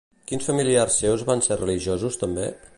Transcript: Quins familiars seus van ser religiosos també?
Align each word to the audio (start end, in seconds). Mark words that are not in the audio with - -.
Quins 0.29 0.47
familiars 0.47 0.97
seus 1.03 1.25
van 1.29 1.45
ser 1.49 1.61
religiosos 1.61 2.21
també? 2.25 2.53